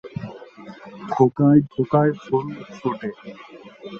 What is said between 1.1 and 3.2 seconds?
থোকায় থোকায় ফুল ফোটে।